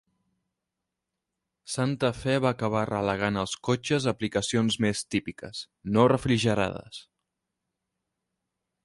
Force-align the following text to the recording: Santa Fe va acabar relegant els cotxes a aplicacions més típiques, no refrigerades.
Santa 1.73 2.09
Fe 2.21 2.33
va 2.45 2.53
acabar 2.57 2.81
relegant 2.91 3.37
els 3.43 3.53
cotxes 3.69 4.07
a 4.09 4.13
aplicacions 4.15 4.79
més 4.87 5.05
típiques, 5.17 5.61
no 5.99 6.07
refrigerades. 6.15 7.03